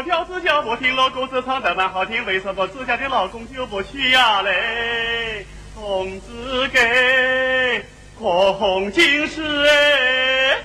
[0.00, 5.44] 嘞，黄毛条子叫不听，老公子唱得蛮好听，为什么自家的老公就不去呀嘞？
[5.74, 7.84] 公子给
[8.18, 10.58] 可红金石哎，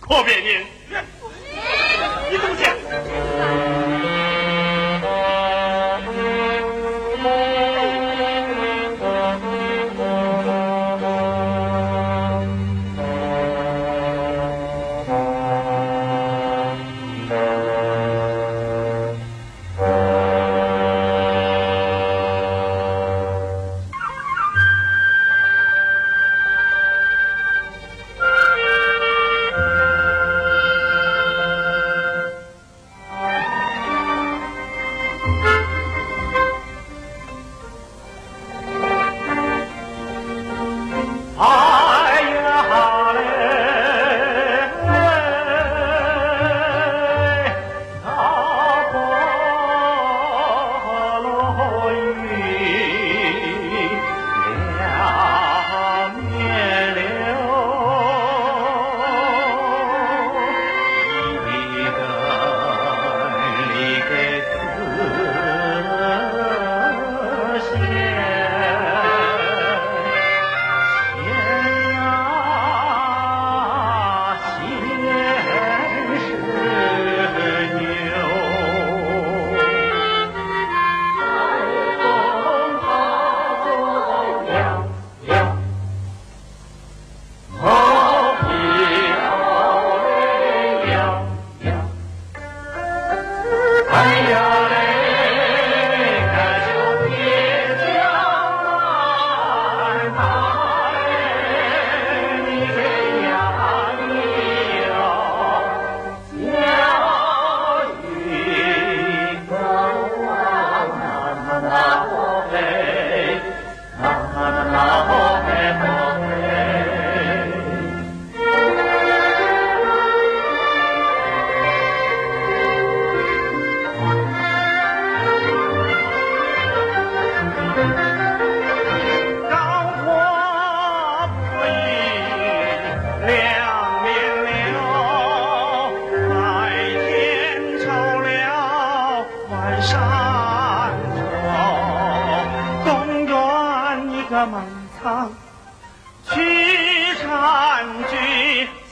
[0.00, 0.64] 可别念，
[2.30, 3.87] 你怎么讲？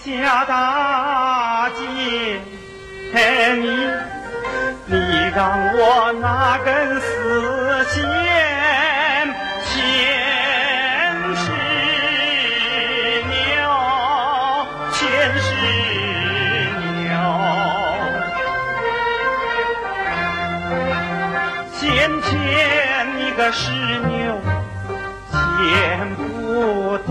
[0.07, 2.41] 下大街，
[3.13, 3.67] 嘿你。
[4.89, 4.95] 你
[5.35, 8.01] 让我那根丝线，
[9.65, 9.75] 牵
[11.35, 11.51] 是
[13.27, 13.35] 牛，
[14.93, 15.03] 牵
[15.41, 15.45] 是
[17.03, 17.11] 牛，
[21.73, 21.83] 先
[22.23, 22.31] 牵
[23.19, 23.73] 你个石
[24.07, 24.39] 牛，
[25.33, 25.35] 牵
[26.15, 27.11] 不动，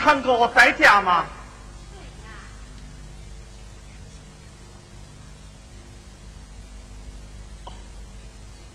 [0.00, 1.26] 堂哥在家吗？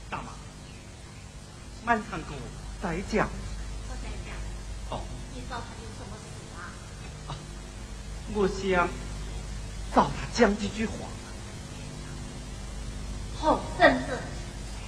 [0.07, 0.25] 大妈，
[1.83, 2.35] 满堂哥
[2.79, 3.27] 在家。
[3.89, 4.31] 我在家，
[4.91, 5.01] 哦，
[5.33, 6.25] 你找他有什么事
[7.27, 7.33] 啊？
[8.35, 8.87] 我想
[9.95, 10.93] 找他讲几句话。
[13.39, 14.19] 好婶子，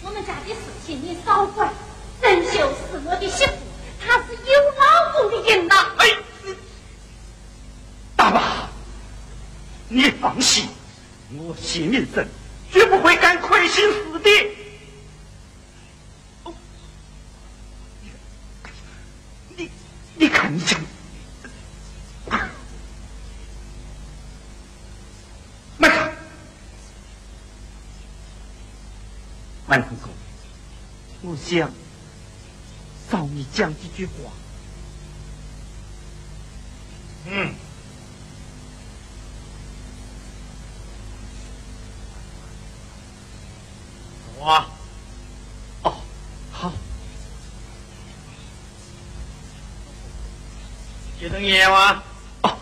[0.04, 1.74] 我们家的事情你少管。
[2.22, 3.54] 郑秀是我的媳妇，
[4.04, 5.76] 她是有老公的人呐。
[5.98, 6.08] 哎，
[6.44, 6.56] 你
[8.16, 8.68] 大妈，
[9.90, 10.68] 你放心，
[11.32, 12.28] 我谢明生
[12.72, 14.30] 绝不会干亏心事的。
[19.56, 19.72] 你
[20.16, 20.80] 你看你讲，
[25.80, 26.14] 慢看，
[29.68, 30.10] 慢堂哥，
[31.22, 31.72] 我想
[33.10, 34.14] 找你讲几句话。
[37.28, 37.54] 嗯。
[44.40, 44.66] 我！
[45.84, 45.96] 哦，
[46.52, 46.72] 好，
[51.20, 52.04] 学灯夜吗？
[52.44, 52.58] 哦，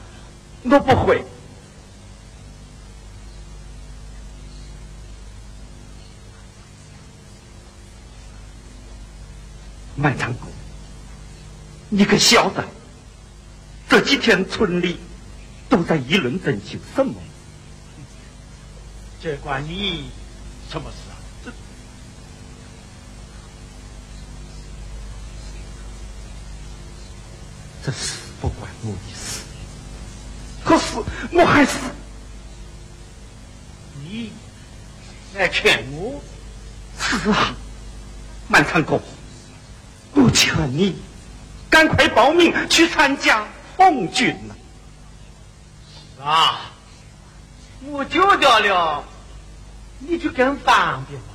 [0.63, 1.23] 我不会。
[9.97, 10.47] 麦长谷，
[11.89, 12.63] 你可晓得
[13.87, 14.99] 这几天村里
[15.69, 17.13] 都在议论振兴什么？
[19.21, 20.09] 这关你
[20.69, 21.14] 什么事？
[27.85, 27.91] 啊？
[27.91, 29.41] 这这事不管我的事，
[30.63, 30.85] 可是
[31.31, 31.77] 我还是
[34.01, 34.31] 你
[35.35, 36.19] 来劝我？
[36.99, 37.53] 是啊，
[38.47, 38.99] 满长公，
[40.13, 40.95] 我劝你
[41.69, 44.55] 赶快报名去参加红军了。
[46.25, 46.71] 啊，
[47.83, 49.03] 我丢掉了，
[49.99, 51.34] 你就更方便了。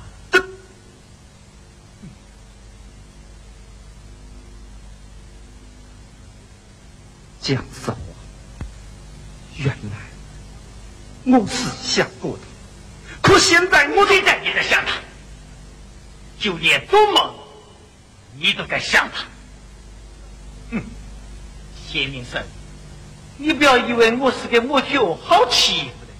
[7.41, 7.97] 江少，
[9.57, 12.43] 原来我是想过的，
[13.21, 14.93] 可现在我现在你在想他，
[16.39, 17.33] 就连做梦
[18.37, 19.23] 你都在想他。
[20.71, 20.83] 哼，
[21.87, 22.43] 谢明生，
[23.37, 26.13] 你不要以为我是个木九好欺负的，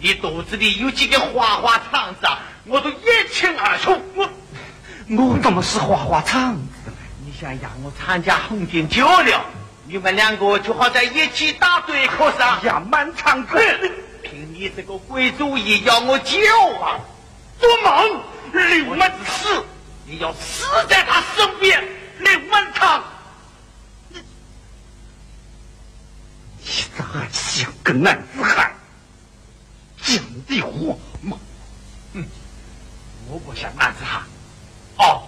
[0.00, 2.26] 你肚子里有几个花花肠子，
[2.64, 3.96] 我都一清二楚。
[4.16, 4.28] 我
[5.16, 6.90] 我怎么是花花肠子？
[7.24, 9.44] 你想让我参加红军久了，
[9.90, 12.62] 你们两个就好在一起打对口上。
[12.62, 13.60] 呀，满长公，
[14.22, 16.38] 凭你这个鬼主意要我救
[16.80, 17.00] 啊！
[17.58, 19.64] 做梦，刘满死，
[20.06, 21.82] 你要死在他身边，
[22.20, 23.02] 刘满堂。
[24.12, 24.20] 你
[26.96, 28.72] 咋还像个男子汉？
[30.04, 30.16] 讲
[30.46, 31.36] 的话嘛，
[33.28, 34.22] 我不想男子汉。
[34.98, 35.26] 哦，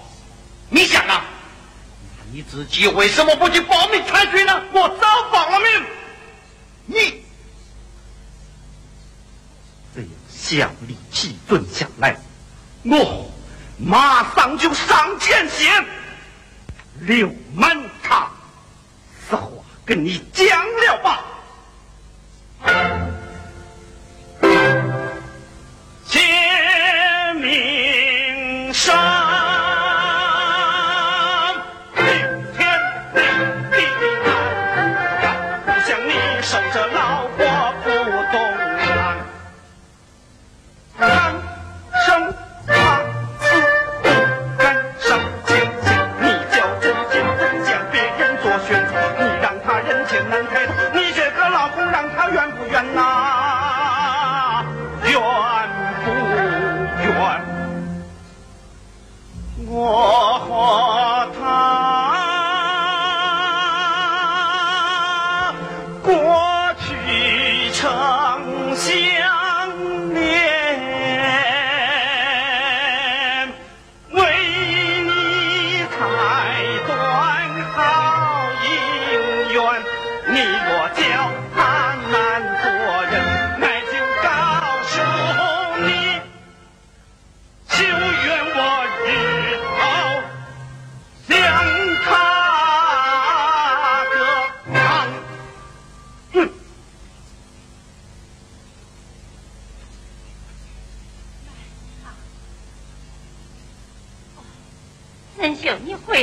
[0.71, 1.25] 你想啊？
[2.33, 4.65] 你自己为什么不去报名参军呢？
[4.73, 5.87] 我早报了名。
[6.87, 7.23] 你
[9.95, 12.17] 只要小李气蹲下来，
[12.85, 13.31] 我
[13.77, 15.85] 马上就上前线。
[17.01, 18.33] 刘满堂，
[19.29, 19.51] 实话
[19.85, 20.49] 跟你讲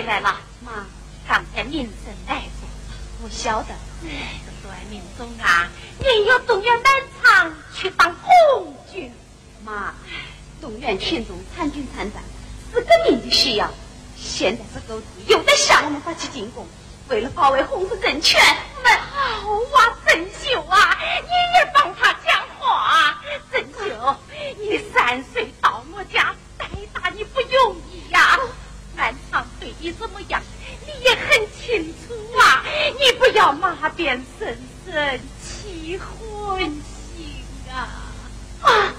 [0.02, 0.86] 回来了，妈。
[1.28, 2.70] 刚才民生来过，
[3.22, 3.74] 我晓得。
[4.06, 5.68] 哎，这段民总啊，
[6.00, 6.92] 你要动员南
[7.22, 9.14] 昌去当红军。
[9.66, 9.94] 妈，
[10.62, 12.24] 动员群众参军参战
[12.74, 13.70] 是革命的需要。
[14.16, 16.66] 现在这狗子又在向我们发起进攻。
[17.10, 18.42] 为了保卫红色政权，
[18.78, 23.22] 我们好啊，郑秀啊，你也帮他讲话。
[23.52, 24.16] 郑秀，
[24.58, 28.40] 你三岁到我家，带大你不容易呀、
[28.96, 29.14] 南
[29.80, 30.42] 你怎么样，
[30.86, 32.64] 你也很清楚啊。
[33.00, 37.88] 你不要马鞭声声起昏心啊！
[38.62, 38.94] 啊，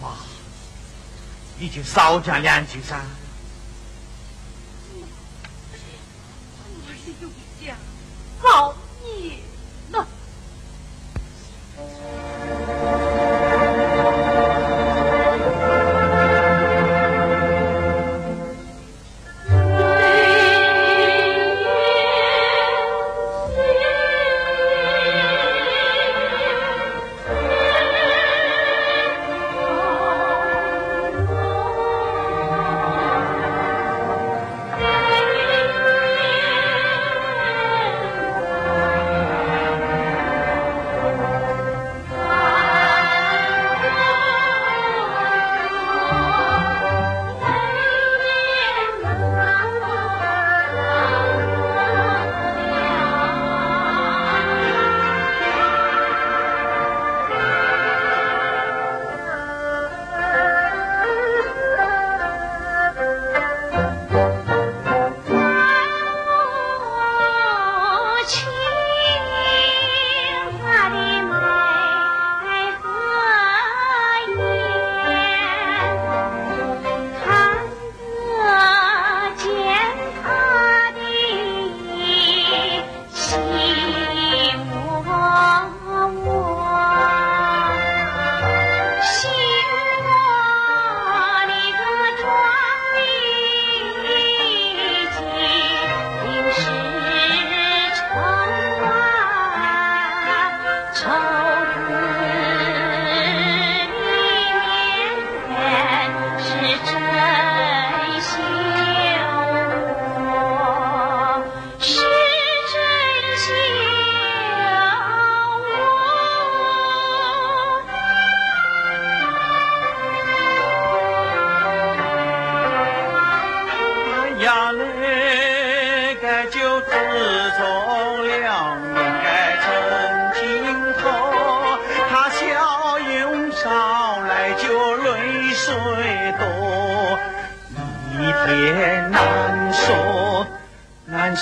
[0.00, 0.16] 妈，
[1.58, 2.98] 你就少讲两句噻。
[6.86, 7.28] 我是有
[7.62, 7.76] 讲
[8.40, 8.74] 好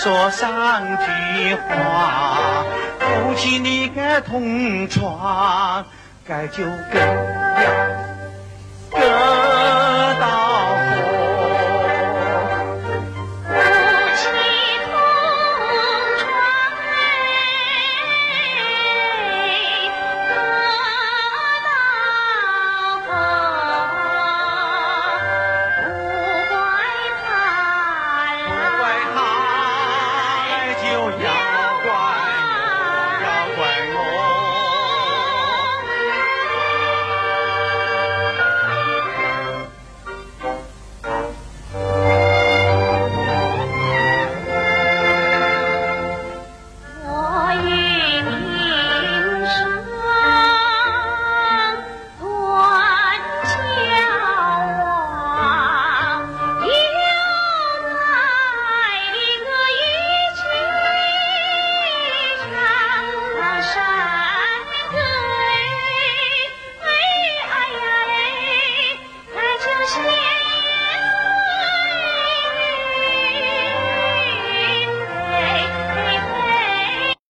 [0.02, 2.64] 说上句话，
[2.98, 5.86] 夫妻你该同床，
[6.26, 7.31] 该就跟。